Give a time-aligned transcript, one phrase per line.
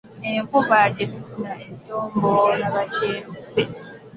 [0.31, 3.61] Enkuba gye tufuna esomboola bakyeruppe.